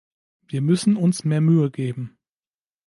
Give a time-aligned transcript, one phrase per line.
[0.47, 2.17] Wir müssen uns mehr Mühe geben.